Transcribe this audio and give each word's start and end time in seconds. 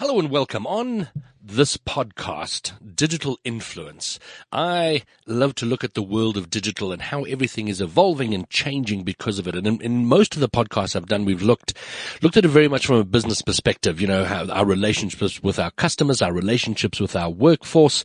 Hello 0.00 0.18
and 0.18 0.30
welcome 0.30 0.66
on 0.66 1.08
this 1.42 1.78
podcast, 1.78 2.72
Digital 2.94 3.38
Influence. 3.44 4.18
I 4.52 5.02
love 5.26 5.54
to 5.56 5.66
look 5.66 5.82
at 5.82 5.94
the 5.94 6.02
world 6.02 6.36
of 6.36 6.50
digital 6.50 6.92
and 6.92 7.00
how 7.00 7.24
everything 7.24 7.68
is 7.68 7.80
evolving 7.80 8.34
and 8.34 8.48
changing 8.50 9.04
because 9.04 9.38
of 9.38 9.48
it. 9.48 9.56
And 9.56 9.66
in, 9.66 9.80
in, 9.80 10.04
most 10.04 10.34
of 10.34 10.40
the 10.40 10.50
podcasts 10.50 10.94
I've 10.94 11.06
done, 11.06 11.24
we've 11.24 11.42
looked, 11.42 11.72
looked 12.20 12.36
at 12.36 12.44
it 12.44 12.48
very 12.48 12.68
much 12.68 12.86
from 12.86 12.96
a 12.96 13.04
business 13.04 13.40
perspective, 13.40 14.00
you 14.00 14.06
know, 14.06 14.24
how 14.24 14.46
our 14.48 14.66
relationships 14.66 15.42
with 15.42 15.58
our 15.58 15.70
customers, 15.72 16.20
our 16.20 16.32
relationships 16.32 17.00
with 17.00 17.16
our 17.16 17.30
workforce, 17.30 18.04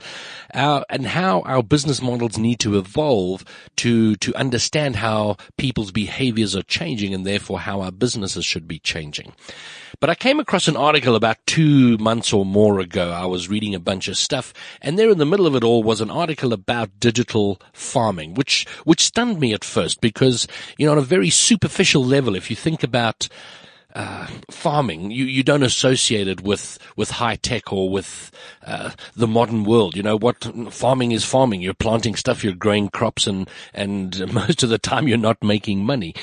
our, 0.53 0.85
and 0.89 1.05
how 1.05 1.41
our 1.41 1.61
business 1.61 2.01
models 2.01 2.37
need 2.37 2.59
to 2.59 2.77
evolve 2.77 3.43
to, 3.77 4.15
to 4.17 4.33
understand 4.35 4.95
how 4.95 5.35
people's 5.57 5.91
behaviors 5.91 6.55
are 6.55 6.63
changing 6.63 7.13
and 7.13 7.25
therefore 7.25 7.59
how 7.59 7.81
our 7.81 7.91
businesses 7.91 8.45
should 8.45 8.67
be 8.67 8.79
changing. 8.79 9.33
But 9.99 10.09
I 10.09 10.15
came 10.15 10.39
across 10.39 10.67
an 10.67 10.75
article 10.75 11.15
about 11.15 11.37
two 11.45 11.97
months 11.97 12.33
or 12.33 12.45
more 12.45 12.79
ago. 12.79 13.11
I 13.25 13.27
was 13.27 13.49
reading 13.49 13.73
a 13.73 13.79
bunch 13.79 14.07
of 14.07 14.17
stuff 14.17 14.53
and 14.81 14.99
there 14.99 15.09
in 15.09 15.17
the 15.17 15.25
middle 15.25 15.47
of 15.47 15.55
it 15.55 15.63
all 15.63 15.81
was 15.81 15.99
an 15.99 16.11
article 16.11 16.53
about 16.53 16.99
digital 16.99 17.59
farming, 17.73 18.35
which, 18.35 18.67
which 18.83 19.01
stunned 19.01 19.39
me 19.39 19.51
at 19.51 19.63
first 19.63 19.99
because, 19.99 20.47
you 20.77 20.85
know, 20.85 20.91
on 20.91 20.97
a 20.99 21.01
very 21.01 21.31
superficial 21.31 22.05
level, 22.05 22.35
if 22.35 22.51
you 22.51 22.55
think 22.55 22.83
about 22.83 23.27
uh, 23.95 24.27
farming, 24.51 25.09
you, 25.09 25.25
you 25.25 25.41
don't 25.41 25.63
associate 25.63 26.27
it 26.27 26.41
with, 26.41 26.77
with 26.95 27.09
high 27.09 27.37
tech 27.37 27.73
or 27.73 27.89
with 27.89 28.29
uh, 28.65 28.91
the 29.15 29.27
modern 29.27 29.63
world. 29.63 29.95
You 29.95 30.03
know 30.03 30.17
what 30.17 30.43
farming 30.71 31.13
is 31.13 31.23
farming. 31.23 31.61
You're 31.61 31.73
planting 31.73 32.15
stuff, 32.15 32.43
you're 32.43 32.53
growing 32.53 32.89
crops, 32.89 33.25
and 33.25 33.49
and 33.73 34.33
most 34.33 34.63
of 34.63 34.69
the 34.69 34.77
time 34.77 35.07
you're 35.07 35.17
not 35.17 35.41
making 35.41 35.83
money. 35.85 36.13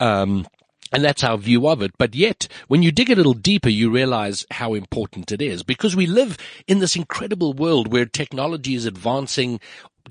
Um, 0.00 0.46
and 0.92 1.04
that's 1.04 1.24
our 1.24 1.38
view 1.38 1.68
of 1.68 1.82
it. 1.82 1.92
But 1.98 2.14
yet, 2.14 2.48
when 2.68 2.82
you 2.82 2.90
dig 2.92 3.10
a 3.10 3.14
little 3.14 3.34
deeper, 3.34 3.68
you 3.68 3.90
realize 3.90 4.46
how 4.50 4.74
important 4.74 5.32
it 5.32 5.42
is 5.42 5.62
because 5.62 5.94
we 5.96 6.06
live 6.06 6.36
in 6.66 6.78
this 6.78 6.96
incredible 6.96 7.52
world 7.52 7.92
where 7.92 8.06
technology 8.06 8.74
is 8.74 8.86
advancing 8.86 9.60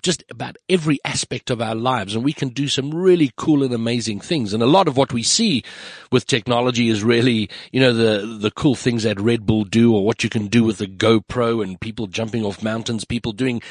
just 0.01 0.23
about 0.29 0.57
every 0.69 0.99
aspect 1.05 1.49
of 1.49 1.61
our 1.61 1.75
lives 1.75 2.15
and 2.15 2.23
we 2.23 2.33
can 2.33 2.49
do 2.49 2.67
some 2.67 2.93
really 2.93 3.31
cool 3.35 3.63
and 3.63 3.73
amazing 3.73 4.19
things. 4.19 4.53
And 4.53 4.61
a 4.61 4.67
lot 4.67 4.87
of 4.87 4.97
what 4.97 5.13
we 5.13 5.23
see 5.23 5.63
with 6.11 6.25
technology 6.27 6.89
is 6.89 7.03
really, 7.03 7.49
you 7.71 7.79
know, 7.79 7.93
the, 7.93 8.37
the 8.39 8.51
cool 8.51 8.75
things 8.75 9.03
that 9.03 9.19
Red 9.19 9.45
Bull 9.45 9.63
do 9.63 9.95
or 9.95 10.05
what 10.05 10.23
you 10.23 10.29
can 10.29 10.47
do 10.47 10.63
with 10.63 10.77
the 10.77 10.87
GoPro 10.87 11.63
and 11.63 11.79
people 11.79 12.07
jumping 12.07 12.43
off 12.43 12.63
mountains, 12.63 13.05
people 13.05 13.31
doing 13.31 13.61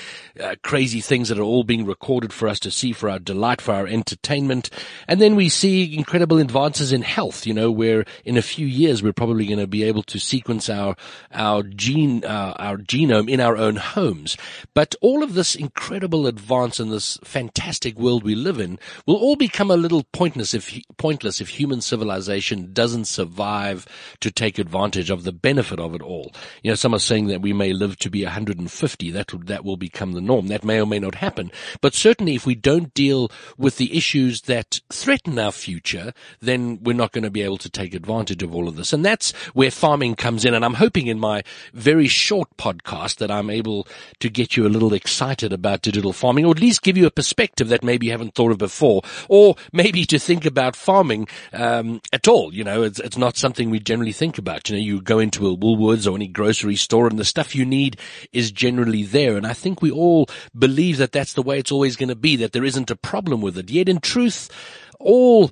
uh, 0.41 0.55
crazy 0.63 1.01
things 1.01 1.29
that 1.29 1.39
are 1.39 1.43
all 1.43 1.65
being 1.65 1.87
recorded 1.87 2.33
for 2.33 2.49
us 2.49 2.61
to 2.61 2.71
see 2.71 2.93
for 2.93 3.09
our 3.11 3.19
delight, 3.19 3.61
for 3.61 3.75
our 3.75 3.87
entertainment. 3.87 4.71
And 5.09 5.21
then 5.21 5.37
we 5.37 5.49
see 5.49 5.97
incredible 5.97 6.39
advances 6.39 6.93
in 6.93 7.03
health, 7.03 7.47
you 7.47 7.55
know, 7.55 7.71
where 7.71 8.05
in 8.25 8.37
a 8.37 8.43
few 8.43 8.67
years 8.67 9.03
we're 9.03 9.13
probably 9.13 9.47
going 9.47 9.59
to 9.59 9.67
be 9.67 9.85
able 9.85 10.03
to 10.05 10.19
sequence 10.19 10.69
our, 10.71 10.97
our 11.33 11.63
gene, 11.63 12.25
uh, 12.25 12.55
our 12.59 12.77
genome 12.79 13.31
in 13.31 13.41
our 13.41 13.57
own 13.57 13.77
homes. 13.77 14.37
But 14.75 14.95
all 15.01 15.23
of 15.23 15.35
this 15.35 15.55
incredible 15.55 16.16
incredible 16.17 16.27
advance 16.27 16.81
in 16.81 16.91
this 16.91 17.19
fantastic 17.25 17.99
world 17.99 18.25
we 18.25 18.35
live 18.35 18.59
in 18.59 18.79
will 19.07 19.17
all 19.17 19.37
become 19.37 19.71
a 19.71 19.77
little 19.77 20.05
pointless 20.13 20.55
if, 20.55 20.79
pointless 20.97 21.41
if 21.41 21.49
human 21.49 21.81
civilization 21.81 22.73
doesn't 22.73 23.05
survive 23.05 23.87
to 24.21 24.31
take 24.31 24.59
advantage 24.59 25.11
of 25.11 25.25
the 25.25 25.33
benefit 25.33 25.79
of 25.79 25.95
it 25.95 26.03
all. 26.03 26.33
You 26.63 26.71
know, 26.71 26.75
some 26.75 26.95
are 26.95 26.99
saying 26.99 27.27
that 27.27 27.43
we 27.43 27.53
may 27.53 27.73
live 27.73 27.99
to 27.99 28.11
be 28.11 28.25
150. 28.25 29.11
That, 29.11 29.33
that 29.47 29.65
will 29.65 29.77
become 29.77 30.13
the 30.13 30.21
norm. 30.21 30.49
That 30.49 30.65
may 30.65 30.81
or 30.81 30.87
may 30.87 30.99
not 30.99 31.17
happen. 31.17 31.51
But 31.81 31.95
certainly 31.95 32.35
if 32.35 32.47
we 32.47 32.55
don't 32.55 32.95
deal 32.95 33.31
with 33.59 33.77
the 33.77 33.97
issues 33.97 34.43
that 34.43 34.81
threaten 34.91 35.39
our 35.39 35.53
future, 35.53 36.13
then 36.41 36.79
we're 36.83 36.95
not 36.97 37.13
going 37.13 37.25
to 37.25 37.31
be 37.31 37.43
able 37.43 37.59
to 37.59 37.71
take 37.71 37.95
advantage 37.95 38.43
of 38.43 38.55
all 38.55 38.69
of 38.69 38.77
this. 38.77 38.93
And 38.93 39.05
that's 39.05 39.33
where 39.55 39.71
farming 39.71 40.17
comes 40.17 40.45
in. 40.45 40.55
And 40.55 40.65
I'm 40.65 40.75
hoping 40.75 41.09
in 41.09 41.19
my 41.19 41.43
very 41.75 42.09
short 42.09 42.57
podcast 42.57 43.17
that 43.17 43.31
I'm 43.31 43.51
able 43.51 43.87
to 44.21 44.29
get 44.29 44.57
you 44.57 44.67
a 44.67 44.71
little 44.71 44.95
excited 44.95 45.53
about 45.53 45.83
digital 45.83 45.96
digital 45.97 46.13
farming, 46.13 46.45
or 46.45 46.51
at 46.51 46.61
least 46.61 46.83
give 46.83 46.99
you 46.99 47.07
a 47.07 47.11
perspective 47.11 47.69
that 47.69 47.83
maybe 47.83 48.05
you 48.05 48.13
haven't 48.13 48.35
thought 48.35 48.53
of 48.53 48.59
before, 48.59 49.01
or 49.31 49.57
maybe 49.73 50.05
to 50.05 50.19
think 50.19 50.45
about 50.45 50.77
farming 50.77 51.27
um, 51.55 52.03
at 52.13 52.29
all. 52.29 52.53
You 52.53 52.65
know, 52.65 52.83
it's, 52.83 53.01
it's 53.01 53.17
not 53.17 53.39
something 53.39 53.71
we 53.71 53.81
generally 53.81 54.13
think 54.13 54.37
about. 54.37 54.69
You 54.69 54.77
know, 54.77 54.83
you 54.83 55.01
go 55.01 55.19
into 55.19 55.49
a 55.49 55.57
Woolworths 55.57 56.11
or 56.11 56.15
any 56.15 56.29
grocery 56.29 56.77
store, 56.77 57.07
and 57.07 57.19
the 57.19 57.25
stuff 57.25 57.55
you 57.55 57.65
need 57.65 57.99
is 58.31 58.53
generally 58.53 59.05
there. 59.05 59.39
And 59.39 59.47
I 59.47 59.55
think 59.55 59.81
we 59.81 59.91
all 59.91 60.29
believe 60.57 60.99
that 60.99 61.13
that's 61.13 61.33
the 61.33 61.43
way 61.43 61.59
it's 61.59 61.73
always 61.73 61.97
going 61.97 62.11
to 62.11 62.15
be. 62.15 62.37
That 62.37 62.53
there 62.53 62.65
isn't 62.65 62.91
a 62.91 62.97
problem 62.97 63.41
with 63.41 63.57
it. 63.57 63.71
Yet, 63.71 63.89
in 63.89 64.01
truth, 64.01 64.51
all 65.01 65.51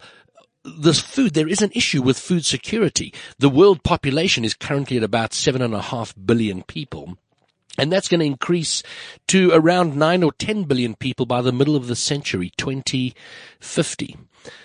this 0.63 1.01
food, 1.01 1.33
there 1.33 1.49
is 1.49 1.63
an 1.63 1.73
issue 1.75 2.03
with 2.03 2.19
food 2.19 2.45
security. 2.45 3.15
The 3.39 3.49
world 3.49 3.83
population 3.83 4.45
is 4.45 4.53
currently 4.53 4.99
at 4.99 5.03
about 5.03 5.33
seven 5.33 5.63
and 5.63 5.75
a 5.75 5.81
half 5.81 6.15
billion 6.23 6.63
people. 6.65 7.17
And 7.79 7.93
that's 7.93 8.09
going 8.09 8.21
to 8.21 8.27
increase 8.27 8.83
to 9.29 9.51
around 9.53 9.97
9 9.97 10.23
or 10.23 10.33
10 10.33 10.65
billion 10.65 10.95
people 10.95 11.27
by 11.27 11.43
the 11.43 11.53
middle 11.53 11.75
of 11.75 11.89
the 11.89 11.97
century, 11.97 12.53
2050. 12.57 14.17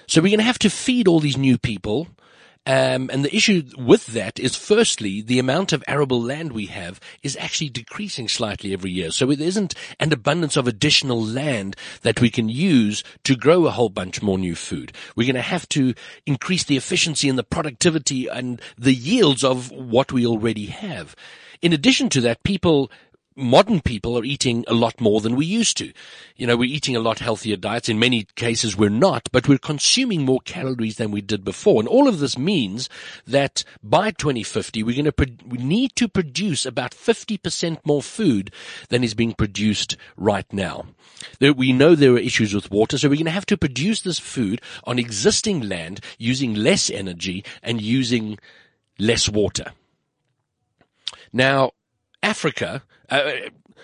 So 0.07 0.21
we're 0.21 0.29
going 0.29 0.39
to 0.39 0.43
have 0.43 0.59
to 0.59 0.69
feed 0.69 1.07
all 1.07 1.19
these 1.19 1.37
new 1.37 1.57
people. 1.57 2.07
Um, 2.65 3.09
and 3.11 3.25
the 3.25 3.35
issue 3.35 3.63
with 3.77 4.07
that 4.07 4.39
is 4.39 4.55
firstly, 4.55 5.21
the 5.21 5.39
amount 5.39 5.73
of 5.73 5.83
arable 5.87 6.21
land 6.21 6.51
we 6.51 6.67
have 6.67 6.99
is 7.23 7.35
actually 7.37 7.69
decreasing 7.69 8.27
slightly 8.27 8.73
every 8.73 8.91
year. 8.91 9.09
So 9.09 9.25
there 9.25 9.47
isn't 9.47 9.73
an 9.99 10.13
abundance 10.13 10.55
of 10.55 10.67
additional 10.67 11.19
land 11.19 11.75
that 12.03 12.21
we 12.21 12.29
can 12.29 12.47
use 12.47 13.03
to 13.23 13.35
grow 13.35 13.65
a 13.65 13.71
whole 13.71 13.89
bunch 13.89 14.21
more 14.21 14.37
new 14.37 14.53
food. 14.53 14.91
We're 15.15 15.25
going 15.25 15.35
to 15.35 15.41
have 15.41 15.67
to 15.69 15.95
increase 16.27 16.63
the 16.63 16.77
efficiency 16.77 17.27
and 17.27 17.39
the 17.39 17.43
productivity 17.43 18.27
and 18.27 18.61
the 18.77 18.93
yields 18.93 19.43
of 19.43 19.71
what 19.71 20.11
we 20.11 20.27
already 20.27 20.67
have. 20.67 21.15
In 21.61 21.73
addition 21.73 22.09
to 22.09 22.21
that, 22.21 22.43
people 22.43 22.89
modern 23.39 23.79
people 23.79 24.17
are 24.17 24.25
eating 24.25 24.65
a 24.67 24.73
lot 24.73 24.99
more 24.99 25.21
than 25.21 25.35
we 25.35 25.45
used 25.45 25.77
to. 25.77 25.91
You 26.35 26.47
know, 26.47 26.57
we're 26.57 26.69
eating 26.69 26.95
a 26.95 26.99
lot 26.99 27.19
healthier 27.19 27.55
diets. 27.55 27.89
In 27.89 27.97
many 27.97 28.25
cases, 28.35 28.77
we're 28.77 28.89
not, 28.89 29.29
but 29.31 29.47
we're 29.47 29.57
consuming 29.57 30.25
more 30.25 30.41
calories 30.41 30.97
than 30.97 31.11
we 31.11 31.21
did 31.21 31.43
before. 31.43 31.79
And 31.79 31.87
all 31.87 32.07
of 32.07 32.19
this 32.19 32.37
means 32.37 32.89
that 33.25 33.63
by 33.81 34.11
2050, 34.11 34.83
we're 34.83 34.95
going 34.95 35.05
to, 35.05 35.11
pro- 35.11 35.47
we 35.47 35.57
need 35.57 35.95
to 35.95 36.07
produce 36.07 36.65
about 36.65 36.91
50% 36.91 37.79
more 37.85 38.01
food 38.01 38.51
than 38.89 39.03
is 39.03 39.13
being 39.13 39.33
produced 39.33 39.95
right 40.17 40.51
now. 40.51 40.85
There, 41.39 41.53
we 41.53 41.71
know 41.71 41.95
there 41.95 42.13
are 42.13 42.19
issues 42.19 42.53
with 42.53 42.71
water, 42.71 42.97
so 42.97 43.09
we're 43.09 43.15
going 43.15 43.25
to 43.25 43.31
have 43.31 43.45
to 43.47 43.57
produce 43.57 44.01
this 44.01 44.19
food 44.19 44.61
on 44.83 44.99
existing 44.99 45.67
land 45.67 46.01
using 46.17 46.55
less 46.55 46.89
energy 46.89 47.43
and 47.63 47.81
using 47.81 48.37
less 48.97 49.29
water. 49.29 49.71
Now, 51.31 51.71
Africa, 52.21 52.83
uh, 53.09 53.31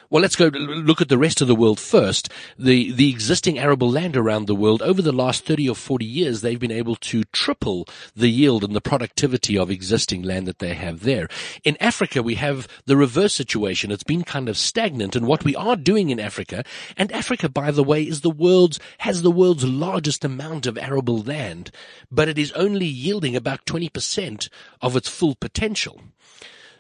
well, 0.10 0.22
let's 0.22 0.36
go 0.36 0.48
look 0.48 1.02
at 1.02 1.10
the 1.10 1.18
rest 1.18 1.42
of 1.42 1.48
the 1.48 1.56
world 1.56 1.80
first. 1.80 2.30
The, 2.58 2.92
the 2.92 3.10
existing 3.10 3.58
arable 3.58 3.90
land 3.90 4.16
around 4.16 4.46
the 4.48 4.56
world, 4.56 4.82
over 4.82 5.02
the 5.02 5.12
last 5.12 5.46
30 5.46 5.70
or 5.70 5.76
40 5.76 6.06
years, 6.06 6.42
they've 6.42 6.60
been 6.60 6.72
able 6.72 6.96
to 6.98 7.24
triple 7.26 7.88
the 8.16 8.30
yield 8.30 8.64
and 8.64 8.76
the 8.76 8.82
productivity 8.82 9.58
of 9.58 9.72
existing 9.72 10.22
land 10.22 10.48
that 10.48 10.60
they 10.60 10.74
have 10.74 11.02
there. 11.02 11.28
In 11.64 11.76
Africa, 11.80 12.22
we 12.22 12.36
have 12.36 12.68
the 12.86 12.98
reverse 12.98 13.34
situation. 13.34 13.92
It's 13.92 14.04
been 14.04 14.24
kind 14.24 14.48
of 14.48 14.58
stagnant. 14.58 15.16
And 15.16 15.28
what 15.28 15.44
we 15.44 15.56
are 15.56 15.76
doing 15.76 16.10
in 16.10 16.20
Africa, 16.20 16.64
and 16.98 17.12
Africa, 17.12 17.50
by 17.50 17.72
the 17.72 17.84
way, 17.84 18.04
is 18.04 18.22
the 18.22 18.30
world's, 18.30 18.80
has 19.00 19.22
the 19.22 19.32
world's 19.32 19.66
largest 19.66 20.24
amount 20.24 20.66
of 20.66 20.78
arable 20.78 21.22
land, 21.22 21.72
but 22.12 22.30
it 22.30 22.38
is 22.38 22.52
only 22.54 22.86
yielding 22.86 23.36
about 23.36 23.66
20% 23.66 24.50
of 24.82 24.96
its 24.96 25.10
full 25.10 25.36
potential. 25.36 26.02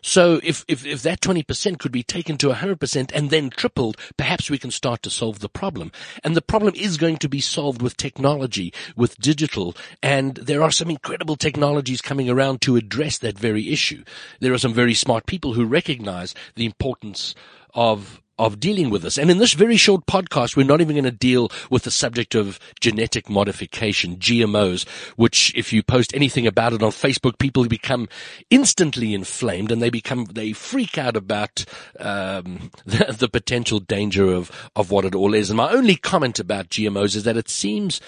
So 0.08 0.40
if, 0.44 0.64
if, 0.68 0.86
if 0.86 1.02
that 1.02 1.20
20% 1.22 1.80
could 1.80 1.92
be 1.92 2.04
taken 2.04 2.38
to 2.38 2.50
100% 2.50 3.12
and 3.12 3.30
then 3.32 3.50
tripled, 3.50 3.98
perhaps 4.18 4.52
we 4.52 4.60
can 4.60 4.70
start 4.70 5.02
to 5.02 5.10
solve 5.10 5.40
the 5.40 5.50
problem. 5.50 5.92
And 6.24 6.36
the 6.36 6.44
problem 6.44 6.76
is 6.76 6.98
going 6.98 7.18
to 7.18 7.28
be 7.28 7.42
solved 7.42 7.82
with 7.82 7.98
technology, 7.98 8.72
with 8.96 9.18
digital, 9.18 9.76
and 10.04 10.36
there 10.36 10.62
are 10.62 10.70
some 10.70 10.92
incredible 10.92 11.36
technologies 11.36 12.02
coming 12.02 12.30
around 12.30 12.62
to 12.62 12.76
address 12.76 13.18
that 13.18 13.40
very 13.40 13.72
issue. 13.72 14.04
There 14.40 14.54
are 14.54 14.60
some 14.60 14.76
very 14.76 14.94
smart 14.94 15.26
people 15.26 15.54
who 15.54 15.66
recognize 15.66 16.36
the 16.54 16.68
importance 16.68 17.34
of 17.74 18.22
of 18.38 18.60
dealing 18.60 18.90
with 18.90 19.02
this. 19.02 19.18
And 19.18 19.32
in 19.32 19.38
this 19.38 19.54
very 19.54 19.78
short 19.78 20.06
podcast, 20.06 20.56
we're 20.56 20.66
not 20.66 20.82
even 20.82 20.96
going 20.96 21.06
to 21.06 21.12
deal 21.12 21.50
with 21.70 21.84
the 21.84 21.92
subject 21.92 22.36
of 22.36 22.60
genetic 22.80 23.30
modification, 23.30 24.18
GMOs, 24.18 24.88
which 25.16 25.54
if 25.56 25.72
you 25.72 25.82
post 25.82 26.14
anything 26.14 26.46
about 26.46 26.74
it 26.74 26.84
on 26.84 26.92
Facebook, 26.92 27.38
people 27.40 27.66
become 27.68 28.10
instantly 28.50 29.14
inflamed 29.14 29.72
and 29.72 29.82
they 29.82 29.90
become, 29.90 30.26
they 30.26 30.52
freak 30.52 30.98
out 30.98 31.16
about, 31.16 31.64
um, 32.00 32.72
the, 32.86 33.16
the 33.18 33.30
potential 33.30 33.80
danger 33.80 34.34
of, 34.34 34.52
of 34.76 34.92
what 34.92 35.06
it 35.06 35.16
all 35.16 35.34
is. 35.34 35.50
And 35.50 35.58
my 35.58 35.72
only 35.72 35.96
comment 35.96 36.40
about 36.40 36.70
GMOs 36.70 37.16
is 37.16 37.24
that 37.24 37.38
it 37.38 37.50
seems 37.50 38.02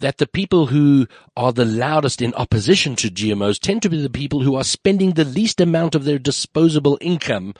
that 0.00 0.18
the 0.18 0.26
people 0.26 0.66
who 0.66 1.06
are 1.36 1.52
the 1.52 1.64
loudest 1.64 2.22
in 2.22 2.34
opposition 2.34 2.96
to 2.96 3.08
GMOs 3.08 3.58
tend 3.58 3.82
to 3.82 3.90
be 3.90 4.00
the 4.00 4.10
people 4.10 4.42
who 4.42 4.56
are 4.56 4.64
spending 4.64 5.12
the 5.12 5.24
least 5.24 5.60
amount 5.60 5.94
of 5.94 6.04
their 6.04 6.18
disposable 6.18 6.98
income 7.00 7.54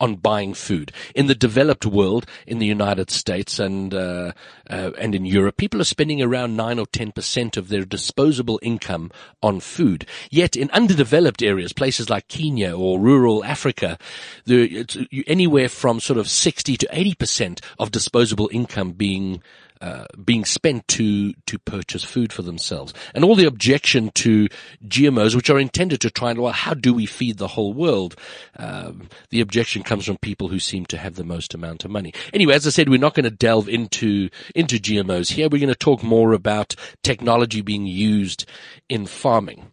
on 0.00 0.16
buying 0.16 0.54
food. 0.54 0.92
In 1.14 1.26
the 1.26 1.34
developed 1.34 1.86
world, 1.86 2.26
in 2.46 2.58
the 2.58 2.66
United 2.66 3.10
States 3.10 3.58
and 3.58 3.94
uh, 3.94 4.32
uh, 4.68 4.90
and 4.98 5.14
in 5.14 5.24
Europe, 5.24 5.56
people 5.56 5.80
are 5.80 5.84
spending 5.84 6.22
around 6.22 6.56
nine 6.56 6.78
or 6.78 6.86
ten 6.86 7.12
percent 7.12 7.56
of 7.56 7.68
their 7.68 7.84
disposable 7.84 8.58
income 8.62 9.10
on 9.42 9.60
food. 9.60 10.06
Yet 10.30 10.56
in 10.56 10.70
underdeveloped 10.70 11.42
areas, 11.42 11.72
places 11.72 12.10
like 12.10 12.28
Kenya 12.28 12.76
or 12.76 13.00
rural 13.00 13.44
Africa, 13.44 13.98
it's 14.46 14.96
anywhere 15.26 15.68
from 15.68 16.00
sort 16.00 16.18
of 16.18 16.28
sixty 16.28 16.76
to 16.76 16.88
eighty 16.90 17.14
percent 17.14 17.60
of 17.78 17.90
disposable 17.90 18.50
income 18.52 18.92
being 18.92 19.42
uh, 19.80 20.04
being 20.24 20.44
spent 20.44 20.86
to 20.88 21.32
to 21.46 21.58
purchase 21.58 22.04
food 22.04 22.32
for 22.32 22.42
themselves, 22.42 22.92
and 23.14 23.24
all 23.24 23.34
the 23.34 23.46
objection 23.46 24.10
to 24.14 24.48
GMOs, 24.86 25.34
which 25.34 25.50
are 25.50 25.58
intended 25.58 26.00
to 26.00 26.10
try 26.10 26.30
and 26.30 26.40
well, 26.40 26.52
how 26.52 26.74
do 26.74 26.94
we 26.94 27.06
feed 27.06 27.38
the 27.38 27.48
whole 27.48 27.72
world? 27.72 28.16
Um, 28.56 29.08
the 29.30 29.40
objection 29.40 29.82
comes 29.82 30.06
from 30.06 30.18
people 30.18 30.48
who 30.48 30.58
seem 30.58 30.86
to 30.86 30.98
have 30.98 31.14
the 31.14 31.24
most 31.24 31.54
amount 31.54 31.84
of 31.84 31.90
money. 31.90 32.12
Anyway, 32.32 32.54
as 32.54 32.66
I 32.66 32.70
said, 32.70 32.88
we're 32.88 32.98
not 32.98 33.14
going 33.14 33.24
to 33.24 33.30
delve 33.30 33.68
into 33.68 34.28
into 34.54 34.76
GMOs 34.76 35.32
here. 35.32 35.48
We're 35.48 35.60
going 35.60 35.68
to 35.68 35.74
talk 35.74 36.02
more 36.02 36.32
about 36.32 36.74
technology 37.02 37.60
being 37.60 37.86
used 37.86 38.46
in 38.88 39.06
farming. 39.06 39.72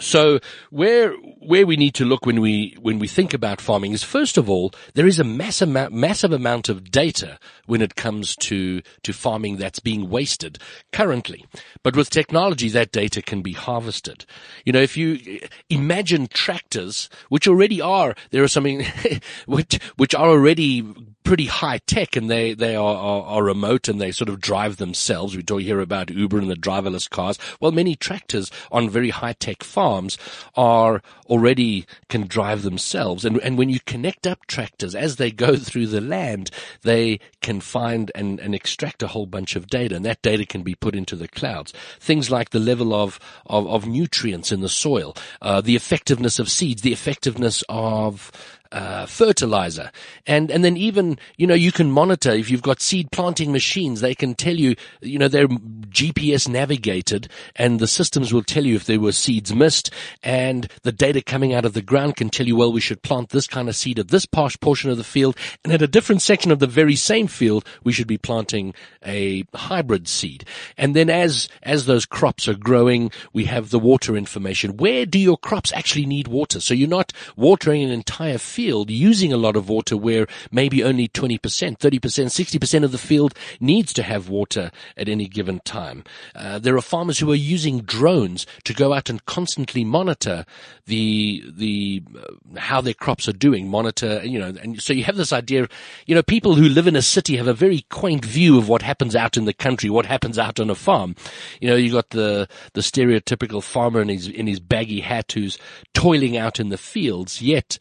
So 0.00 0.40
where 0.70 1.12
where 1.12 1.66
we 1.66 1.76
need 1.76 1.94
to 1.94 2.04
look 2.04 2.26
when 2.26 2.40
we 2.40 2.76
when 2.80 2.98
we 2.98 3.08
think 3.08 3.34
about 3.34 3.60
farming 3.60 3.92
is 3.92 4.02
first 4.02 4.36
of 4.36 4.48
all 4.48 4.72
there 4.94 5.06
is 5.06 5.18
a 5.18 5.24
massive 5.24 5.68
massive 5.68 6.32
amount 6.32 6.68
of 6.68 6.90
data 6.90 7.38
when 7.66 7.82
it 7.82 7.96
comes 7.96 8.36
to 8.36 8.82
to 9.02 9.12
farming 9.12 9.56
that's 9.56 9.80
being 9.80 10.10
wasted 10.10 10.58
currently. 10.92 11.46
But 11.82 11.96
with 11.96 12.10
technology 12.10 12.68
that 12.70 12.92
data 12.92 13.22
can 13.22 13.42
be 13.42 13.52
harvested. 13.52 14.24
You 14.64 14.72
know, 14.72 14.80
if 14.80 14.96
you 14.96 15.40
imagine 15.70 16.28
tractors 16.28 17.08
which 17.28 17.48
already 17.48 17.80
are 17.80 18.14
there 18.30 18.42
are 18.42 18.48
something 18.48 18.84
which 19.46 19.78
which 19.96 20.14
are 20.14 20.28
already 20.28 20.84
pretty 21.28 21.44
high 21.44 21.76
tech 21.86 22.16
and 22.16 22.30
they, 22.30 22.54
they 22.54 22.74
are, 22.74 22.96
are, 22.96 23.22
are, 23.24 23.44
remote 23.44 23.86
and 23.86 24.00
they 24.00 24.10
sort 24.10 24.30
of 24.30 24.40
drive 24.40 24.78
themselves. 24.78 25.36
We 25.36 25.42
talk 25.42 25.60
here 25.60 25.78
about 25.78 26.08
Uber 26.08 26.38
and 26.38 26.50
the 26.50 26.54
driverless 26.54 27.08
cars. 27.08 27.38
Well, 27.60 27.70
many 27.70 27.96
tractors 27.96 28.50
on 28.72 28.88
very 28.88 29.10
high 29.10 29.34
tech 29.34 29.62
farms 29.62 30.16
are 30.56 31.02
already 31.26 31.84
can 32.08 32.26
drive 32.26 32.62
themselves. 32.62 33.26
And, 33.26 33.36
and 33.40 33.58
when 33.58 33.68
you 33.68 33.78
connect 33.80 34.26
up 34.26 34.46
tractors 34.46 34.94
as 34.94 35.16
they 35.16 35.30
go 35.30 35.54
through 35.56 35.88
the 35.88 36.00
land, 36.00 36.50
they 36.80 37.20
can 37.42 37.60
find 37.60 38.10
and, 38.14 38.40
and 38.40 38.54
extract 38.54 39.02
a 39.02 39.08
whole 39.08 39.26
bunch 39.26 39.54
of 39.54 39.66
data 39.66 39.96
and 39.96 40.06
that 40.06 40.22
data 40.22 40.46
can 40.46 40.62
be 40.62 40.74
put 40.74 40.94
into 40.94 41.14
the 41.14 41.28
clouds. 41.28 41.74
Things 42.00 42.30
like 42.30 42.50
the 42.50 42.58
level 42.58 42.94
of, 42.94 43.20
of, 43.44 43.66
of 43.66 43.86
nutrients 43.86 44.50
in 44.50 44.62
the 44.62 44.68
soil, 44.70 45.14
uh, 45.42 45.60
the 45.60 45.76
effectiveness 45.76 46.38
of 46.38 46.50
seeds, 46.50 46.80
the 46.80 46.94
effectiveness 46.94 47.62
of, 47.68 48.32
uh, 48.72 49.06
fertilizer. 49.06 49.90
And, 50.26 50.50
and 50.50 50.64
then 50.64 50.76
even, 50.76 51.18
you 51.36 51.46
know, 51.46 51.54
you 51.54 51.72
can 51.72 51.90
monitor 51.90 52.30
if 52.30 52.50
you've 52.50 52.62
got 52.62 52.80
seed 52.80 53.10
planting 53.10 53.52
machines, 53.52 54.00
they 54.00 54.14
can 54.14 54.34
tell 54.34 54.54
you, 54.54 54.74
you 55.00 55.18
know, 55.18 55.28
they're 55.28 55.48
GPS 55.48 56.48
navigated 56.48 57.28
and 57.56 57.80
the 57.80 57.86
systems 57.86 58.32
will 58.32 58.42
tell 58.42 58.64
you 58.64 58.76
if 58.76 58.84
there 58.84 59.00
were 59.00 59.12
seeds 59.12 59.54
missed 59.54 59.90
and 60.22 60.70
the 60.82 60.92
data 60.92 61.22
coming 61.22 61.54
out 61.54 61.64
of 61.64 61.72
the 61.72 61.82
ground 61.82 62.16
can 62.16 62.28
tell 62.28 62.46
you, 62.46 62.56
well, 62.56 62.72
we 62.72 62.80
should 62.80 63.02
plant 63.02 63.30
this 63.30 63.46
kind 63.46 63.68
of 63.68 63.76
seed 63.76 63.98
at 63.98 64.08
this 64.08 64.26
portion 64.26 64.90
of 64.90 64.98
the 64.98 65.04
field 65.04 65.36
and 65.64 65.72
at 65.72 65.82
a 65.82 65.88
different 65.88 66.22
section 66.22 66.52
of 66.52 66.58
the 66.58 66.66
very 66.66 66.96
same 66.96 67.26
field, 67.26 67.64
we 67.84 67.92
should 67.92 68.06
be 68.06 68.18
planting 68.18 68.74
a 69.04 69.44
hybrid 69.54 70.08
seed. 70.08 70.44
And 70.76 70.94
then 70.94 71.08
as, 71.08 71.48
as 71.62 71.86
those 71.86 72.04
crops 72.04 72.46
are 72.48 72.54
growing, 72.54 73.10
we 73.32 73.46
have 73.46 73.70
the 73.70 73.78
water 73.78 74.16
information. 74.16 74.76
Where 74.76 75.06
do 75.06 75.18
your 75.18 75.38
crops 75.38 75.72
actually 75.72 76.06
need 76.06 76.28
water? 76.28 76.60
So 76.60 76.74
you're 76.74 76.88
not 76.88 77.12
watering 77.36 77.82
an 77.82 77.90
entire 77.90 78.38
field 78.38 78.57
field 78.58 78.90
using 78.90 79.32
a 79.32 79.36
lot 79.36 79.54
of 79.54 79.68
water 79.68 79.96
where 79.96 80.26
maybe 80.50 80.82
only 80.82 81.06
20%, 81.06 81.38
30%, 81.38 81.78
60% 81.78 82.82
of 82.82 82.90
the 82.90 82.98
field 82.98 83.32
needs 83.60 83.92
to 83.92 84.02
have 84.02 84.28
water 84.28 84.72
at 84.96 85.08
any 85.08 85.28
given 85.28 85.60
time. 85.60 86.02
Uh, 86.34 86.58
there 86.58 86.76
are 86.76 86.80
farmers 86.80 87.20
who 87.20 87.30
are 87.30 87.36
using 87.36 87.82
drones 87.82 88.48
to 88.64 88.74
go 88.74 88.92
out 88.92 89.08
and 89.08 89.24
constantly 89.26 89.84
monitor 89.84 90.44
the, 90.86 91.44
the, 91.46 92.02
uh, 92.16 92.58
how 92.58 92.80
their 92.80 92.94
crops 92.94 93.28
are 93.28 93.32
doing, 93.32 93.68
monitor, 93.68 94.24
you 94.24 94.40
know, 94.40 94.52
and 94.60 94.82
so 94.82 94.92
you 94.92 95.04
have 95.04 95.16
this 95.16 95.32
idea, 95.32 95.68
you 96.06 96.16
know, 96.16 96.22
people 96.24 96.56
who 96.56 96.68
live 96.68 96.88
in 96.88 96.96
a 96.96 97.02
city 97.02 97.36
have 97.36 97.46
a 97.46 97.54
very 97.54 97.82
quaint 97.90 98.24
view 98.24 98.58
of 98.58 98.68
what 98.68 98.82
happens 98.82 99.14
out 99.14 99.36
in 99.36 99.44
the 99.44 99.54
country, 99.54 99.88
what 99.88 100.04
happens 100.06 100.36
out 100.36 100.58
on 100.58 100.68
a 100.68 100.74
farm. 100.74 101.14
You 101.60 101.68
know, 101.68 101.76
you 101.76 101.92
got 101.92 102.10
the, 102.10 102.48
the 102.72 102.80
stereotypical 102.80 103.62
farmer 103.62 104.02
in 104.02 104.08
his, 104.08 104.26
in 104.26 104.48
his 104.48 104.58
baggy 104.58 104.98
hat 104.98 105.30
who's 105.30 105.58
toiling 105.94 106.36
out 106.36 106.58
in 106.58 106.70
the 106.70 106.76
fields, 106.76 107.40
yet 107.40 107.78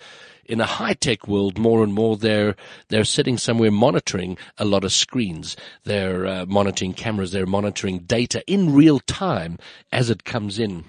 in 0.47 0.61
a 0.61 0.65
high 0.65 0.93
tech 0.93 1.27
world, 1.27 1.57
more 1.57 1.83
and 1.83 1.93
more 1.93 2.17
they're 2.17 2.55
they're 2.89 3.03
sitting 3.03 3.37
somewhere 3.37 3.71
monitoring 3.71 4.37
a 4.57 4.65
lot 4.65 4.83
of 4.83 4.91
screens. 4.91 5.55
They're 5.83 6.25
uh, 6.25 6.45
monitoring 6.45 6.93
cameras. 6.93 7.31
They're 7.31 7.45
monitoring 7.45 7.99
data 7.99 8.43
in 8.47 8.73
real 8.73 8.99
time 8.99 9.57
as 9.91 10.09
it 10.09 10.23
comes 10.23 10.59
in 10.59 10.85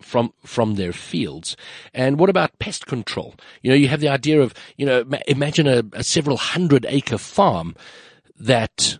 from 0.00 0.32
from 0.44 0.74
their 0.74 0.92
fields. 0.92 1.56
And 1.94 2.18
what 2.18 2.30
about 2.30 2.58
pest 2.58 2.86
control? 2.86 3.34
You 3.62 3.70
know, 3.70 3.76
you 3.76 3.88
have 3.88 4.00
the 4.00 4.08
idea 4.08 4.40
of 4.40 4.54
you 4.76 4.86
know, 4.86 5.04
imagine 5.26 5.66
a, 5.66 5.82
a 5.92 6.04
several 6.04 6.36
hundred 6.36 6.86
acre 6.88 7.18
farm 7.18 7.74
that 8.38 8.98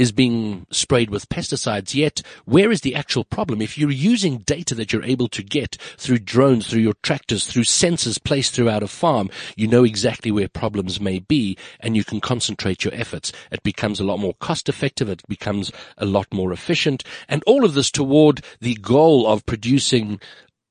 is 0.00 0.12
being 0.12 0.66
sprayed 0.70 1.10
with 1.10 1.28
pesticides. 1.28 1.94
Yet, 1.94 2.22
where 2.46 2.70
is 2.70 2.80
the 2.80 2.94
actual 2.94 3.22
problem? 3.22 3.60
If 3.60 3.76
you're 3.76 3.90
using 3.90 4.38
data 4.38 4.74
that 4.76 4.94
you're 4.94 5.04
able 5.04 5.28
to 5.28 5.42
get 5.42 5.76
through 5.98 6.20
drones, 6.20 6.66
through 6.66 6.80
your 6.80 6.94
tractors, 7.02 7.46
through 7.46 7.64
sensors 7.64 8.22
placed 8.22 8.54
throughout 8.54 8.82
a 8.82 8.88
farm, 8.88 9.28
you 9.56 9.68
know 9.68 9.84
exactly 9.84 10.30
where 10.30 10.48
problems 10.48 11.02
may 11.02 11.18
be 11.18 11.54
and 11.80 11.98
you 11.98 12.04
can 12.04 12.18
concentrate 12.18 12.82
your 12.82 12.94
efforts. 12.94 13.30
It 13.52 13.62
becomes 13.62 14.00
a 14.00 14.04
lot 14.04 14.18
more 14.18 14.32
cost 14.40 14.70
effective. 14.70 15.10
It 15.10 15.22
becomes 15.28 15.70
a 15.98 16.06
lot 16.06 16.32
more 16.32 16.50
efficient 16.50 17.04
and 17.28 17.42
all 17.46 17.66
of 17.66 17.74
this 17.74 17.90
toward 17.90 18.42
the 18.60 18.76
goal 18.76 19.26
of 19.26 19.44
producing 19.44 20.18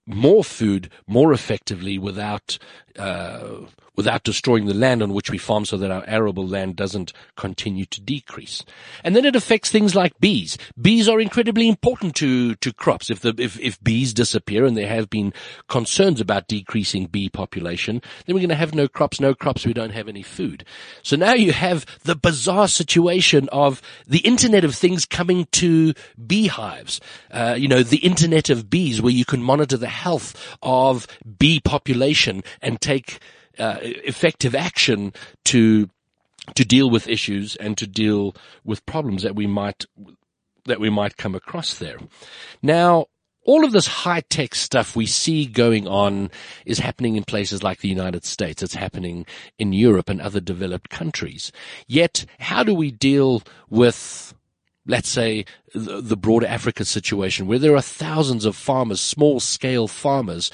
more 0.08 0.44
food 0.44 0.90
more 1.06 1.34
effectively 1.34 2.00
without 2.00 2.58
uh, 2.98 3.58
without 4.00 4.24
destroying 4.24 4.66
the 4.66 4.74
land 4.74 5.04
on 5.04 5.12
which 5.12 5.30
we 5.30 5.38
farm 5.38 5.66
so 5.66 5.76
that 5.76 5.92
our 5.92 6.06
arable 6.08 6.48
land 6.48 6.78
doesn't 6.78 7.12
continue 7.36 7.84
to 7.84 8.00
decrease. 8.00 8.64
And 9.04 9.14
then 9.14 9.26
it 9.26 9.36
affects 9.36 9.70
things 9.70 9.94
like 9.94 10.18
bees. 10.22 10.58
Bees 10.82 11.10
are 11.10 11.20
incredibly 11.20 11.68
important 11.68 12.16
to, 12.16 12.56
to 12.56 12.72
crops. 12.72 13.10
If 13.10 13.20
the, 13.20 13.36
if, 13.38 13.60
if 13.60 13.84
bees 13.84 14.14
disappear 14.14 14.64
and 14.64 14.78
there 14.78 14.88
have 14.88 15.10
been 15.10 15.34
concerns 15.68 16.22
about 16.22 16.48
decreasing 16.48 17.08
bee 17.08 17.28
population, 17.28 18.02
then 18.26 18.36
we're 18.36 18.40
going 18.40 18.48
to 18.48 18.56
have 18.56 18.74
no 18.74 18.88
crops, 18.88 19.20
no 19.20 19.36
crops, 19.36 19.66
we 19.66 19.74
don't 19.74 19.92
have 19.92 20.08
any 20.08 20.24
food. 20.24 20.64
So 21.04 21.18
now 21.18 21.34
you 21.34 21.52
have 21.52 21.86
the 22.06 22.16
bizarre 22.16 22.70
situation 22.70 23.50
of 23.52 23.82
the 24.08 24.20
internet 24.20 24.64
of 24.64 24.76
things 24.76 25.06
coming 25.06 25.46
to 25.52 25.94
beehives. 26.26 27.02
Uh, 27.32 27.58
you 27.60 27.68
know, 27.68 27.84
the 27.84 27.98
internet 27.98 28.50
of 28.50 28.70
bees 28.70 29.02
where 29.02 29.12
you 29.12 29.26
can 29.26 29.44
monitor 29.44 29.76
the 29.76 29.88
health 29.88 30.58
of 30.62 31.06
bee 31.38 31.60
population 31.60 32.46
and 32.62 32.80
take 32.80 33.20
uh, 33.60 33.78
effective 33.82 34.56
action 34.56 35.14
to 35.46 35.90
to 36.56 36.66
deal 36.66 36.90
with 36.90 37.08
issues 37.08 37.56
and 37.58 37.78
to 37.78 37.86
deal 37.86 38.36
with 38.64 38.86
problems 38.86 39.24
that 39.24 39.36
we 39.36 39.48
might 39.48 39.86
that 40.66 40.80
we 40.80 40.90
might 40.90 41.18
come 41.18 41.36
across 41.36 41.76
there. 41.76 41.98
Now, 42.62 43.08
all 43.46 43.66
of 43.66 43.72
this 43.72 43.88
high 43.88 44.22
tech 44.22 44.54
stuff 44.54 44.96
we 44.96 45.06
see 45.06 45.46
going 45.46 45.88
on 45.88 46.30
is 46.66 46.80
happening 46.80 47.16
in 47.16 47.24
places 47.24 47.64
like 47.64 47.80
the 47.80 47.90
United 47.90 48.26
States. 48.26 48.62
It's 48.62 48.76
happening 48.76 49.26
in 49.58 49.74
Europe 49.74 50.10
and 50.10 50.22
other 50.22 50.40
developed 50.40 50.90
countries. 50.90 51.52
Yet, 51.88 52.26
how 52.40 52.64
do 52.64 52.74
we 52.74 52.92
deal 52.92 53.42
with 53.70 54.34
let's 54.86 55.10
say 55.10 55.46
the 55.74 56.18
broader 56.18 56.48
Africa 56.48 56.86
situation 56.86 57.48
where 57.48 57.60
there 57.60 57.76
are 57.76 57.82
thousands 57.82 58.46
of 58.46 58.56
farmers, 58.56 59.00
small 59.00 59.40
scale 59.40 59.88
farmers. 59.88 60.52